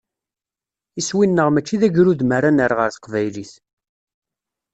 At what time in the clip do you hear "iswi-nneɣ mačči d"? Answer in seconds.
1.01-1.83